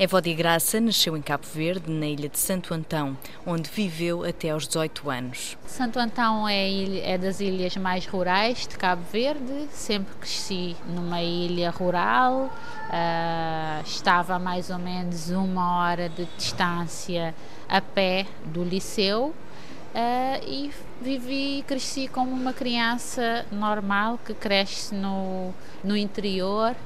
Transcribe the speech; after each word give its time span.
Evódia 0.00 0.32
Graça 0.32 0.80
nasceu 0.80 1.16
em 1.16 1.20
Cabo 1.20 1.44
Verde, 1.52 1.90
na 1.90 2.06
ilha 2.06 2.28
de 2.28 2.38
Santo 2.38 2.72
Antão, 2.72 3.18
onde 3.44 3.68
viveu 3.68 4.22
até 4.22 4.50
aos 4.50 4.68
18 4.68 5.10
anos. 5.10 5.58
Santo 5.66 5.98
Antão 5.98 6.48
é, 6.48 6.70
ilha, 6.70 7.02
é 7.04 7.18
das 7.18 7.40
ilhas 7.40 7.76
mais 7.76 8.06
rurais 8.06 8.64
de 8.68 8.78
Cabo 8.78 9.02
Verde, 9.12 9.66
sempre 9.72 10.14
cresci 10.20 10.76
numa 10.86 11.20
ilha 11.20 11.70
rural, 11.70 12.44
uh, 12.44 13.82
estava 13.84 14.36
a 14.36 14.38
mais 14.38 14.70
ou 14.70 14.78
menos 14.78 15.30
uma 15.30 15.80
hora 15.80 16.08
de 16.08 16.28
distância 16.36 17.34
a 17.68 17.80
pé 17.80 18.24
do 18.44 18.62
liceu. 18.62 19.34
Uh, 19.88 20.44
e 20.46 20.70
vivi 21.00 21.58
e 21.58 21.62
cresci 21.64 22.06
como 22.06 22.30
uma 22.30 22.52
criança 22.52 23.44
normal 23.50 24.20
que 24.24 24.32
cresce 24.32 24.94
no, 24.94 25.52
no 25.82 25.96
interior, 25.96 26.76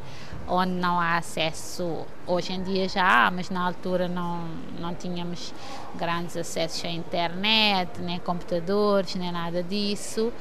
onde 0.48 0.72
não 0.72 1.00
há 1.00 1.16
acesso. 1.16 2.06
Hoje 2.26 2.52
em 2.52 2.62
dia 2.62 2.88
já 2.88 3.26
há, 3.26 3.30
mas 3.30 3.50
na 3.50 3.64
altura 3.64 4.08
não, 4.08 4.46
não 4.78 4.94
tínhamos 4.94 5.52
grandes 5.94 6.36
acessos 6.36 6.84
à 6.84 6.88
internet, 6.88 8.00
nem 8.00 8.18
computadores, 8.18 9.14
nem 9.14 9.32
nada 9.32 9.62
disso 9.62 10.32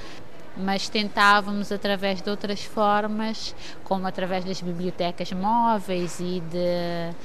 mas 0.58 0.90
tentávamos 0.90 1.72
através 1.72 2.22
de 2.22 2.30
outras 2.30 2.64
formas, 2.64 3.56
como 3.84 4.06
através 4.06 4.44
das 4.44 4.62
bibliotecas 4.62 5.32
móveis 5.32 6.20
e 6.20 6.42
de, 6.42 7.16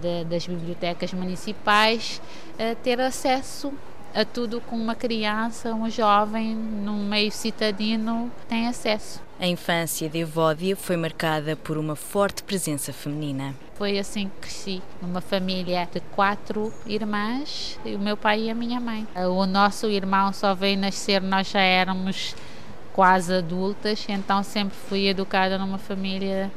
de 0.00 0.24
das 0.24 0.46
bibliotecas 0.46 1.12
municipais, 1.12 2.20
uh, 2.54 2.74
ter 2.82 3.00
acesso 3.00 3.72
a 4.14 4.24
tudo 4.24 4.60
que 4.60 4.74
uma 4.74 4.94
criança, 4.94 5.74
um 5.74 5.88
jovem, 5.88 6.54
num 6.54 7.04
meio 7.04 7.30
citadino 7.32 8.30
tem 8.48 8.68
acesso. 8.68 9.20
A 9.40 9.46
infância 9.46 10.08
de 10.08 10.18
Evódia 10.18 10.76
foi 10.76 10.96
marcada 10.96 11.56
por 11.56 11.76
uma 11.76 11.96
forte 11.96 12.42
presença 12.42 12.92
feminina. 12.92 13.54
Foi 13.74 13.98
assim 13.98 14.28
que 14.28 14.42
cresci, 14.42 14.82
numa 15.00 15.20
família 15.20 15.88
de 15.92 16.00
quatro 16.14 16.72
irmãs, 16.86 17.78
o 17.84 17.98
meu 17.98 18.16
pai 18.16 18.42
e 18.42 18.50
a 18.50 18.54
minha 18.54 18.78
mãe. 18.78 19.06
O 19.16 19.46
nosso 19.46 19.86
irmão 19.88 20.32
só 20.32 20.54
veio 20.54 20.78
nascer, 20.78 21.20
nós 21.20 21.48
já 21.48 21.60
éramos 21.60 22.36
quase 22.92 23.34
adultas, 23.34 24.06
então 24.08 24.42
sempre 24.42 24.76
fui 24.88 25.08
educada 25.08 25.58
numa 25.58 25.78
família 25.78 26.52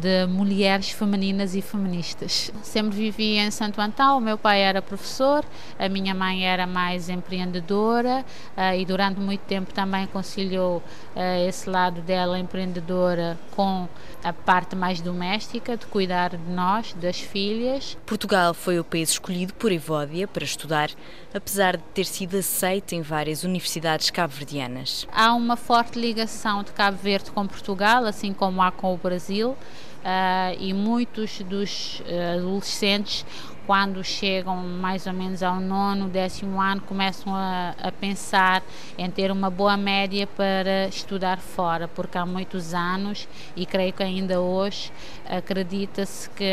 de 0.00 0.26
mulheres 0.26 0.90
femininas 0.90 1.54
e 1.54 1.62
feministas. 1.62 2.52
Sempre 2.62 2.96
vivi 2.96 3.36
em 3.36 3.50
Santo 3.50 3.80
Antão, 3.80 4.18
o 4.18 4.20
meu 4.20 4.36
pai 4.36 4.60
era 4.60 4.82
professor, 4.82 5.44
a 5.78 5.88
minha 5.88 6.14
mãe 6.14 6.46
era 6.46 6.66
mais 6.66 7.08
empreendedora 7.08 8.24
uh, 8.56 8.74
e 8.76 8.84
durante 8.84 9.20
muito 9.20 9.40
tempo 9.42 9.72
também 9.72 10.06
conciliou 10.06 10.78
uh, 10.78 11.48
esse 11.48 11.68
lado 11.68 12.00
dela 12.02 12.38
empreendedora 12.38 13.38
com 13.52 13.88
a 14.22 14.32
parte 14.32 14.76
mais 14.76 15.00
doméstica, 15.00 15.76
de 15.76 15.86
cuidar 15.86 16.30
de 16.30 16.50
nós, 16.50 16.92
das 16.94 17.20
filhas. 17.20 17.96
Portugal 18.04 18.52
foi 18.52 18.78
o 18.78 18.84
país 18.84 19.10
escolhido 19.10 19.54
por 19.54 19.72
Evódia 19.72 20.26
para 20.26 20.44
estudar, 20.44 20.90
apesar 21.32 21.76
de 21.76 21.82
ter 21.94 22.04
sido 22.04 22.36
aceita 22.36 22.94
em 22.94 23.02
várias 23.02 23.44
universidades 23.44 24.10
cabo-verdianas. 24.10 25.06
Há 25.12 25.32
uma 25.34 25.56
forte 25.56 25.98
ligação 25.98 26.62
de 26.62 26.72
Cabo 26.72 26.98
Verde 26.98 27.30
com 27.30 27.46
Portugal, 27.46 28.04
assim 28.04 28.32
como 28.32 28.62
há 28.62 28.70
com 28.70 28.92
o 28.92 28.96
Brasil. 28.96 29.56
Uh, 29.96 30.56
e 30.60 30.72
muitos 30.72 31.40
dos 31.40 32.00
uh, 32.00 32.38
adolescentes, 32.38 33.26
quando 33.66 34.02
chegam 34.04 34.56
mais 34.56 35.06
ou 35.06 35.12
menos 35.12 35.42
ao 35.42 35.60
nono, 35.60 36.08
décimo 36.08 36.60
ano, 36.60 36.80
começam 36.82 37.34
a, 37.34 37.74
a 37.82 37.90
pensar 37.90 38.62
em 38.96 39.10
ter 39.10 39.32
uma 39.32 39.50
boa 39.50 39.76
média 39.76 40.26
para 40.26 40.86
estudar 40.88 41.38
fora, 41.38 41.88
porque 41.88 42.16
há 42.16 42.24
muitos 42.24 42.72
anos, 42.72 43.28
e 43.56 43.66
creio 43.66 43.92
que 43.92 44.02
ainda 44.02 44.40
hoje, 44.40 44.92
acredita-se 45.28 46.30
que 46.30 46.44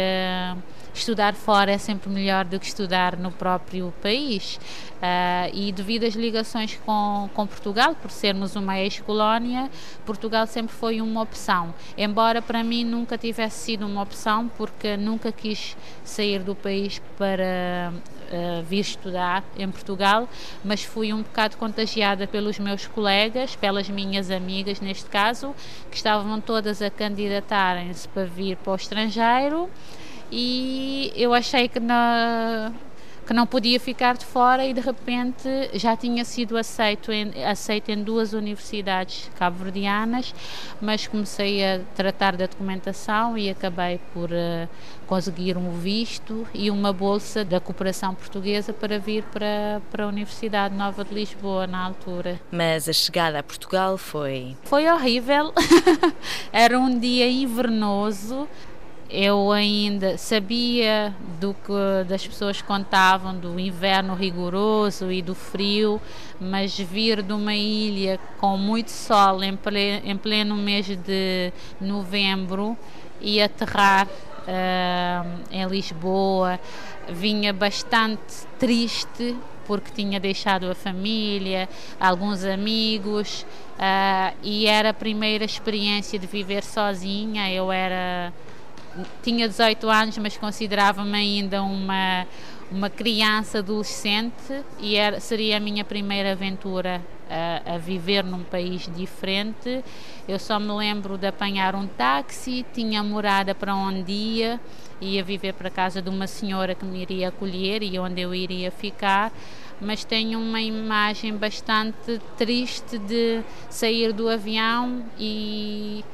estudar 0.94 1.34
fora 1.34 1.72
é 1.72 1.78
sempre 1.78 2.10
melhor 2.10 2.46
do 2.46 2.60
que 2.60 2.68
estudar 2.68 3.18
no 3.18 3.32
próprio 3.32 3.94
país. 4.02 4.60
Uh, 5.04 5.52
e 5.54 5.72
devido 5.72 6.06
às 6.06 6.14
ligações 6.14 6.80
com, 6.86 7.30
com 7.34 7.46
Portugal, 7.46 7.96
por 7.96 8.10
sermos 8.10 8.56
uma 8.56 8.80
ex-colónia, 8.80 9.70
Portugal 10.06 10.48
sempre 10.48 10.74
foi 10.74 11.02
uma 11.02 11.22
opção. 11.22 11.74
Embora 11.98 12.42
para 12.42 12.64
mim 12.64 12.86
nunca 12.86 13.18
tivesse 13.18 13.66
sido 13.66 13.86
uma 13.86 14.02
opção, 14.02 14.50
porque 14.58 14.96
nunca 14.96 15.32
quis 15.32 15.76
sair 16.06 16.40
do 16.40 16.56
país 16.56 17.00
para 17.18 17.94
uh, 17.94 18.64
vir 18.64 18.80
estudar 18.80 19.44
em 19.58 19.70
Portugal, 19.70 20.28
mas 20.64 20.84
fui 20.84 21.14
um 21.14 21.22
bocado 21.22 21.58
contagiada 21.58 22.28
pelos 22.28 22.60
meus 22.60 22.88
colegas, 22.88 23.56
pelas 23.56 23.90
minhas 23.90 24.32
amigas 24.32 24.80
neste 24.80 25.10
caso, 25.10 25.56
que 25.90 25.98
estavam 25.98 26.42
todas 26.42 26.82
a 26.82 26.90
candidatarem-se 26.90 28.08
para 28.10 28.26
vir 28.26 28.58
para 28.58 28.74
o 28.74 28.76
estrangeiro. 28.76 29.70
E 30.32 31.14
eu 31.16 31.34
achei 31.34 31.68
que 31.68 31.80
na 31.80 32.72
que 33.26 33.34
não 33.34 33.46
podia 33.48 33.80
ficar 33.80 34.18
de 34.18 34.26
fora 34.26 34.66
e 34.66 34.74
de 34.74 34.82
repente 34.82 35.48
já 35.74 35.96
tinha 35.96 36.24
sido 36.26 36.58
aceito 36.58 37.12
em, 37.12 37.44
aceito 37.46 37.90
em 37.90 38.04
duas 38.04 38.34
universidades 38.34 39.30
cabo-verdianas, 39.38 40.34
mas 40.82 41.08
comecei 41.08 41.66
a 41.66 41.80
tratar 41.96 42.36
da 42.36 42.46
documentação 42.46 43.38
e 43.38 43.50
acabei 43.50 44.00
por 44.14 44.30
uh, 44.30 44.68
conseguir 45.08 45.58
um 45.58 45.72
visto 45.72 46.48
e 46.54 46.70
uma 46.70 46.92
bolsa 46.92 47.46
da 47.46 47.60
cooperação 47.60 48.14
portuguesa 48.14 48.74
para 48.74 49.00
vir 49.00 49.24
para, 49.24 49.82
para 49.92 50.06
a 50.06 50.08
Universidade 50.08 50.76
Nova 50.76 51.04
de 51.04 51.14
Lisboa 51.14 51.68
na 51.68 51.86
altura. 51.86 52.40
Mas 52.52 52.90
a 52.90 52.94
chegada 52.94 53.40
a 53.40 53.44
Portugal 53.44 53.98
foi... 53.98 54.56
Foi 54.64 54.88
horrível, 54.90 55.54
era 56.52 56.78
um 56.78 56.98
dia 56.98 57.30
invernoso, 57.30 58.48
eu 59.14 59.52
ainda 59.52 60.18
sabia 60.18 61.14
do 61.40 61.54
que 61.54 62.10
das 62.10 62.26
pessoas 62.26 62.64
contavam 62.64 63.38
do 63.38 63.60
inverno 63.60 64.16
rigoroso 64.16 65.12
e 65.12 65.22
do 65.22 65.36
frio, 65.36 66.02
mas 66.42 66.76
vir 66.76 67.22
de 67.22 67.32
uma 67.32 67.54
ilha 67.54 68.20
com 68.40 68.58
muito 68.58 68.90
sol 68.90 69.44
em 69.44 69.56
pleno, 69.56 70.02
em 70.04 70.18
pleno 70.18 70.56
mês 70.56 70.88
de 70.88 71.54
novembro 71.80 72.76
e 73.22 73.40
aterrar 73.40 74.08
uh, 74.08 75.42
em 75.52 75.64
Lisboa, 75.68 76.60
vinha 77.08 77.54
bastante 77.54 78.48
triste 78.58 79.38
porque 79.68 79.92
tinha 79.92 80.20
deixado 80.20 80.70
a 80.72 80.74
família, 80.74 81.70
alguns 82.00 82.44
amigos 82.44 83.46
uh, 83.78 84.36
e 84.42 84.66
era 84.66 84.90
a 84.90 84.94
primeira 84.94 85.46
experiência 85.46 86.18
de 86.18 86.26
viver 86.26 86.64
sozinha. 86.64 87.50
Eu 87.52 87.72
era 87.72 88.34
tinha 89.22 89.48
18 89.48 89.90
anos, 89.90 90.18
mas 90.18 90.38
considerava-me 90.38 91.18
ainda 91.18 91.64
uma, 91.64 92.28
uma 92.72 92.90
criança 92.90 93.60
adolescente 93.60 94.64
e 94.80 94.96
era, 94.96 95.20
seria 95.20 95.58
a 95.58 95.60
minha 95.60 95.84
primeira 95.84 96.32
aventura 96.32 97.02
a, 97.30 97.76
a, 97.76 97.78
viver 97.78 98.24
num 98.24 98.44
país 98.44 98.90
diferente. 98.96 99.84
Eu 100.28 100.40
só 100.40 100.60
me 100.60 100.72
lembro 100.72 101.18
de 101.18 101.28
apanhar 101.28 101.76
um 101.76 101.88
táxi, 101.88 102.66
tinha 102.74 103.04
morada 103.04 103.56
para 103.56 103.76
onde 103.76 104.12
ia, 104.12 104.60
ia 105.02 105.24
viver 105.24 105.54
para 105.54 105.68
a 105.68 105.72
casa 105.72 106.02
de 106.02 106.10
uma 106.10 106.28
senhora 106.28 106.76
que 106.76 106.86
me 106.86 107.02
iria 107.02 107.30
acolher 107.30 107.82
e 107.82 107.98
onde 107.98 108.22
eu 108.22 108.34
iria 108.34 108.72
ficar. 108.72 109.32
Mas 109.82 110.06
tenho 110.06 110.40
uma 110.40 110.62
imagem 110.62 111.36
bastante 111.36 112.22
triste 112.38 112.98
de 113.00 113.42
sair 113.70 114.14
do 114.14 114.30
avião 114.30 115.04
e 115.20 116.06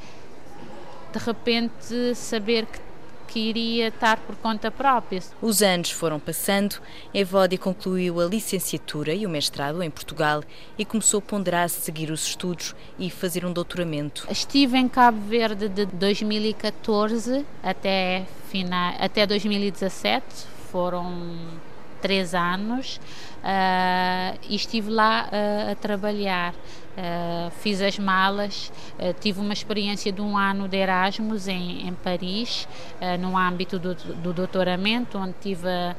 de 1.12 1.18
repente 1.18 2.14
saber 2.14 2.66
que 2.66 2.90
que 3.30 3.38
iria 3.38 3.88
estar 3.88 4.16
por 4.18 4.34
conta 4.36 4.70
própria. 4.70 5.22
Os 5.40 5.62
anos 5.62 5.90
foram 5.90 6.18
passando, 6.18 6.80
Evódia 7.14 7.56
concluiu 7.56 8.20
a 8.20 8.24
licenciatura 8.24 9.14
e 9.14 9.24
o 9.24 9.30
mestrado 9.30 9.82
em 9.82 9.90
Portugal 9.90 10.42
e 10.76 10.84
começou 10.84 11.18
a 11.18 11.22
ponderar 11.22 11.68
seguir 11.68 12.10
os 12.10 12.26
estudos 12.26 12.74
e 12.98 13.08
fazer 13.08 13.44
um 13.46 13.52
doutoramento. 13.52 14.26
Estive 14.28 14.76
em 14.76 14.88
Cabo 14.88 15.20
Verde 15.28 15.68
de 15.68 15.86
2014 15.86 17.46
até, 17.62 18.26
final, 18.50 18.94
até 18.98 19.24
2017, 19.26 20.24
foram 20.72 21.60
três 22.02 22.34
anos 22.34 22.96
uh, 23.44 24.38
e 24.48 24.56
estive 24.56 24.90
lá 24.90 25.28
uh, 25.28 25.72
a 25.72 25.74
trabalhar. 25.76 26.54
Uh, 26.90 27.50
fiz 27.62 27.80
as 27.80 27.98
malas, 27.98 28.72
uh, 28.98 29.14
tive 29.20 29.40
uma 29.40 29.52
experiência 29.52 30.10
de 30.10 30.20
um 30.20 30.36
ano 30.36 30.66
de 30.66 30.76
Erasmus 30.76 31.46
em, 31.46 31.86
em 31.86 31.94
Paris, 31.94 32.66
uh, 33.00 33.16
no 33.16 33.38
âmbito 33.38 33.78
do, 33.78 33.94
do 33.94 34.32
doutoramento, 34.32 35.16
onde 35.16 35.30
estive 35.30 35.68
a, 35.68 35.94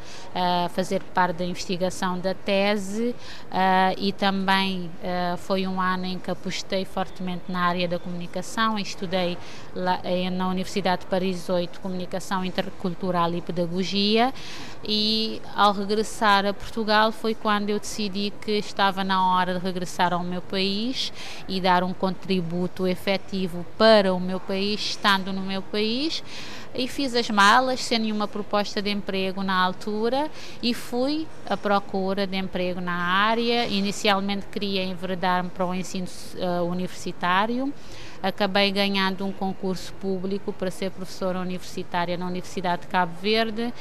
a, 0.65 0.69
fazer 0.69 1.01
parte 1.01 1.37
da 1.37 1.45
investigação 1.45 2.19
da 2.19 2.33
tese 2.33 3.15
e 3.97 4.11
também 4.11 4.89
foi 5.37 5.65
um 5.65 5.79
ano 5.79 6.05
em 6.05 6.19
que 6.19 6.29
apostei 6.29 6.85
fortemente 6.85 7.43
na 7.47 7.61
área 7.61 7.87
da 7.87 7.99
comunicação, 7.99 8.77
estudei 8.77 9.37
lá, 9.75 9.99
na 10.31 10.47
Universidade 10.47 11.01
de 11.01 11.07
Paris 11.07 11.49
8 11.49 11.79
Comunicação 11.79 12.43
Intercultural 12.43 13.33
e 13.33 13.41
Pedagogia. 13.41 14.33
E 14.83 15.41
ao 15.55 15.73
regressar 15.73 16.45
a 16.45 16.53
Portugal 16.53 17.11
foi 17.11 17.35
quando 17.35 17.69
eu 17.69 17.79
decidi 17.79 18.33
que 18.41 18.53
estava 18.53 19.03
na 19.03 19.33
hora 19.33 19.53
de 19.53 19.59
regressar 19.59 20.11
ao 20.13 20.23
meu 20.23 20.41
país 20.41 20.80
país 20.81 21.13
e 21.47 21.61
dar 21.61 21.83
um 21.83 21.93
contributo 21.93 22.87
efetivo 22.87 23.65
para 23.77 24.13
o 24.13 24.19
meu 24.19 24.39
país, 24.39 24.81
estando 24.81 25.31
no 25.31 25.41
meu 25.41 25.61
país. 25.61 26.23
E 26.73 26.87
fiz 26.87 27.13
as 27.13 27.29
malas 27.29 27.81
sem 27.81 27.99
nenhuma 27.99 28.29
proposta 28.29 28.81
de 28.81 28.89
emprego 28.89 29.43
na 29.43 29.61
altura 29.61 30.29
e 30.63 30.73
fui 30.73 31.27
à 31.45 31.57
procura 31.57 32.25
de 32.25 32.37
emprego 32.37 32.79
na 32.79 32.93
área. 32.93 33.67
Inicialmente 33.67 34.45
queria 34.47 34.83
enveredar-me 34.83 35.49
para 35.49 35.65
o 35.65 35.75
ensino 35.75 36.07
uh, 36.35 36.63
universitário 36.63 37.73
acabei 38.21 38.71
ganhando 38.71 39.25
um 39.25 39.31
concurso 39.31 39.93
público 39.93 40.53
para 40.53 40.69
ser 40.69 40.91
professora 40.91 41.39
universitária 41.39 42.17
na 42.17 42.27
Universidade 42.27 42.83
de 42.83 42.87
Cabo 42.87 43.13
Verde, 43.21 43.73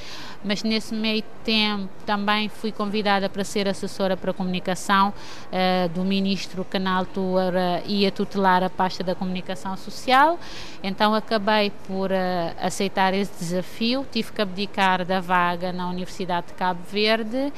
mas 0.45 0.63
nesse 0.63 0.95
meio 0.95 1.23
tempo 1.45 1.89
também 2.07 2.49
fui 2.49 2.73
convidada 2.73 3.29
para 3.29 3.45
ser 3.45 3.69
assessora 3.69 4.17
para 4.17 4.33
comunicação 4.33 5.09
uh, 5.13 5.89
do 5.91 6.05
ministro 6.05 6.65
que 6.65 6.79
na 6.79 6.97
altura 6.97 7.83
ia 7.87 8.11
tutelar 8.11 8.63
a 8.63 8.71
pasta 8.71 9.05
da 9.05 9.15
comunicação 9.15 9.77
social, 9.77 10.39
então 10.83 11.15
acabei 11.15 11.71
por 11.87 12.11
uh, 12.11 12.15
aceitar 12.61 13.13
esse 13.15 13.33
desafio, 13.39 14.07
tive 14.11 14.33
que 14.33 14.41
abdicar 14.41 15.05
da 15.05 15.21
vaga 15.21 15.73
na 15.73 15.89
Universidade 15.89 16.49
de 16.49 16.55
Cabo 16.55 16.81
Verde 16.91 17.53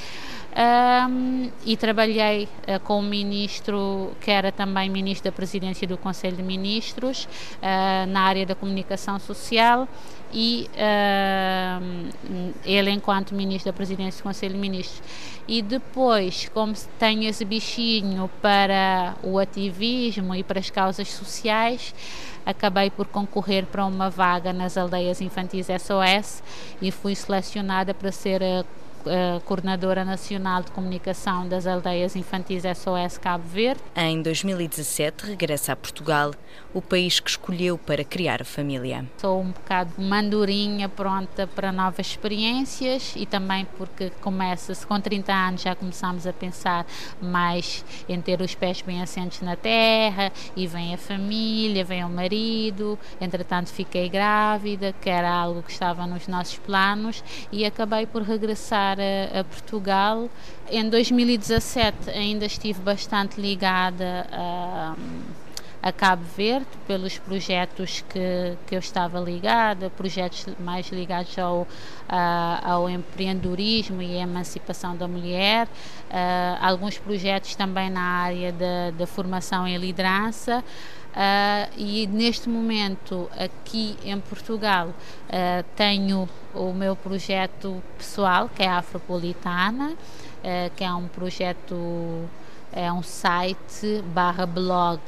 um, 0.54 1.50
e 1.64 1.76
trabalhei 1.76 2.44
uh, 2.44 2.78
com 2.81 2.99
o 2.99 3.02
ministro, 3.02 4.12
que 4.20 4.31
era 4.31 4.52
também 4.52 4.90
ministro 4.90 5.31
da 5.31 5.34
Presidência 5.34 5.88
do 5.88 5.96
Conselho 5.96 6.37
de 6.37 6.43
Ministros, 6.43 7.25
uh, 7.25 8.06
na 8.08 8.20
área 8.20 8.44
da 8.44 8.54
comunicação 8.54 9.19
social 9.19 9.88
e 10.32 10.69
uh, 10.75 12.52
ele 12.64 12.90
enquanto 12.90 13.34
ministro 13.34 13.72
da 13.72 13.76
Presidência 13.76 14.20
do 14.20 14.25
Conselho 14.25 14.54
de 14.54 14.60
Ministros. 14.60 15.02
E 15.49 15.62
depois, 15.62 16.50
como 16.52 16.75
tenho 16.99 17.25
esse 17.25 17.44
bichinho 17.44 18.31
para 18.40 19.14
o 19.22 19.38
ativismo 19.38 20.34
e 20.34 20.43
para 20.43 20.60
as 20.60 20.69
causas 20.70 21.08
sociais, 21.08 21.94
acabei 22.44 22.90
por 22.90 23.06
concorrer 23.06 23.66
para 23.66 23.84
uma 23.87 24.10
vaga 24.10 24.52
nas 24.52 24.76
aldeias 24.76 25.20
infantis 25.20 25.66
SOS 25.66 26.43
e 26.81 26.90
fui 26.90 27.14
selecionada 27.14 27.94
para 27.94 28.12
ser 28.12 28.43
uh, 29.06 29.40
coordenadora 29.43 30.04
nacional 30.04 30.62
de 30.62 30.70
comunicação 30.70 31.49
das 31.49 31.66
aldeias 31.66 32.16
infantis 32.16 32.62
SOS 32.62 33.19
Cabo 33.19 33.44
Verde. 33.46 33.81
Em 33.96 34.22
2017 34.22 35.26
regressa 35.26 35.72
a 35.72 35.76
Portugal, 35.76 36.32
o 36.75 36.81
país 36.81 37.20
que 37.20 37.31
escolheu 37.31 37.76
para 37.76 38.04
criar 38.04 38.40
a 38.40 38.44
família. 38.44 39.04
Sou 39.19 39.40
um 39.40 39.50
bocado 39.50 39.93
mandurinha 39.99 40.88
pronta 40.88 41.46
para 41.46 41.70
novas 41.70 42.06
experiências 42.06 43.14
e 43.16 43.26
também 43.26 43.66
porque 43.76 44.10
começa-se 44.20 44.87
com 44.87 45.00
30 45.00 45.32
anos 45.32 45.62
já 45.62 45.75
começamos 45.75 46.26
a 46.26 46.32
pensar 46.32 46.87
mais 47.20 47.84
em 48.08 48.20
ter 48.20 48.40
os 48.40 48.54
pés 48.54 48.81
bem 48.82 49.02
assentes 49.02 49.40
na 49.43 49.56
terra 49.56 50.32
e 50.56 50.66
vem 50.66 50.94
a 50.94 50.99
família, 50.99 51.84
vem 51.84 52.04
o 52.04 52.08
marido, 52.08 52.99
entretanto 53.20 53.70
fiquei 53.70 54.08
grávida, 54.08 54.94
que 55.00 55.10
era 55.10 55.31
algo 55.31 55.62
que 55.62 55.72
estava 55.72 56.06
nos 56.06 56.26
nossos 56.26 56.58
planos 56.58 57.22
e 57.50 57.64
acabei 57.64 58.06
por 58.06 58.22
regressar 58.22 58.92
a, 59.00 59.41
a, 59.41 59.44
Portugal. 59.44 60.29
Em 60.71 60.89
2017 60.89 62.11
ainda 62.11 62.47
estive 62.47 62.81
bastante 62.81 63.41
ligada 63.41 64.27
a, 64.33 64.94
a 65.83 65.93
Cabo 65.93 66.23
Verde 66.37 66.67
pelos 66.87 67.19
projetos 67.19 68.05
que, 68.09 68.56
que 68.67 68.75
eu 68.75 68.79
estava 68.79 69.19
ligada, 69.19 69.91
projetos 69.91 70.47
mais 70.61 70.89
ligados 70.89 71.37
ao, 71.39 71.67
ao 72.62 72.89
empreendedorismo 72.89 74.00
e 74.00 74.17
emancipação 74.17 74.97
da 74.97 75.09
mulher, 75.09 75.67
alguns 76.61 76.99
projetos 76.99 77.56
também 77.56 77.91
na 77.91 78.00
área 78.00 78.53
da, 78.53 78.91
da 78.97 79.06
formação 79.06 79.67
em 79.67 79.77
liderança. 79.77 80.62
Uh, 81.12 81.69
e 81.76 82.06
neste 82.06 82.49
momento 82.49 83.29
aqui 83.37 83.99
em 84.03 84.19
Portugal 84.19 84.88
uh, 84.88 85.64
tenho 85.76 86.26
o 86.55 86.73
meu 86.73 86.97
projeto 86.97 87.82
pessoal 87.99 88.49
que 88.49 88.62
é 88.62 88.67
a 88.67 88.79
Afropolitana, 88.79 89.91
uh, 89.91 90.70
que 90.75 90.82
é 90.82 90.91
um 90.91 91.06
projeto, 91.09 92.26
é 92.73 92.91
um 92.91 93.03
site 93.03 94.03
barra 94.14 94.47
blog. 94.47 95.03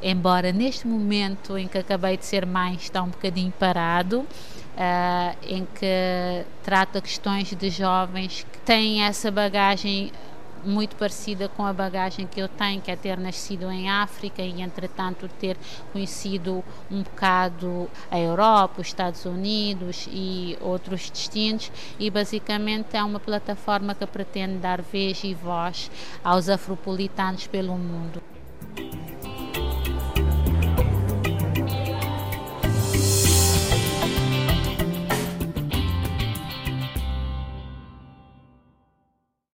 embora 0.00 0.52
neste 0.52 0.86
momento 0.86 1.58
em 1.58 1.66
que 1.66 1.76
acabei 1.76 2.16
de 2.16 2.24
ser 2.24 2.46
mãe 2.46 2.74
está 2.74 3.02
um 3.02 3.08
bocadinho 3.08 3.52
parado, 3.58 4.24
em 5.42 5.66
que 5.74 6.46
trata 6.62 7.00
questões 7.00 7.52
de 7.52 7.68
jovens 7.68 8.46
que 8.50 8.58
têm 8.60 9.02
essa 9.02 9.30
bagagem 9.30 10.12
muito 10.64 10.96
parecida 10.96 11.48
com 11.48 11.64
a 11.64 11.72
bagagem 11.72 12.26
que 12.26 12.40
eu 12.40 12.48
tenho, 12.48 12.80
que 12.80 12.90
é 12.90 12.96
ter 12.96 13.18
nascido 13.18 13.70
em 13.70 13.90
África 13.90 14.42
e, 14.42 14.60
entretanto, 14.60 15.28
ter 15.40 15.56
conhecido 15.92 16.64
um 16.90 17.02
bocado 17.02 17.88
a 18.10 18.18
Europa, 18.18 18.80
os 18.80 18.86
Estados 18.86 19.24
Unidos 19.24 20.08
e 20.10 20.56
outros 20.60 21.10
destinos. 21.10 21.70
E, 21.98 22.10
basicamente, 22.10 22.96
é 22.96 23.04
uma 23.04 23.20
plataforma 23.20 23.94
que 23.94 24.06
pretende 24.06 24.58
dar 24.58 24.82
vez 24.82 25.22
e 25.24 25.34
voz 25.34 25.90
aos 26.22 26.48
afropolitanos 26.48 27.46
pelo 27.46 27.76
mundo. 27.76 28.33